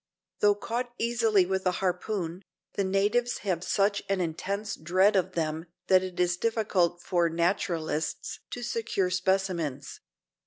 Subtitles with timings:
[0.39, 2.41] Though caught easily with a harpoon,
[2.73, 8.39] the natives have such an intense dread of them that it is difficult for naturalists
[8.49, 9.99] to secure specimens.